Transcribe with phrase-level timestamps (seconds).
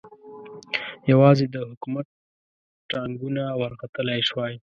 [1.11, 2.07] یوازې د حکومت
[2.89, 4.53] ټانګونه ورختلای شوای.